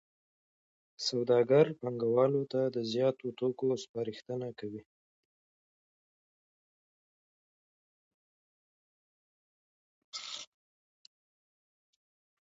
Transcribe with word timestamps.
سوداګر 1.07 1.65
پانګوالو 1.81 2.43
ته 2.51 2.61
د 2.75 2.77
زیاتو 2.93 3.27
توکو 3.37 3.67
سپارښتنه 3.83 4.47
کوي 4.59 4.81